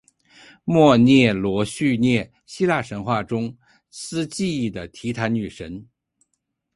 [0.65, 3.55] 谟涅摩叙涅希腊神话中
[3.91, 5.87] 司记忆的提坦女神。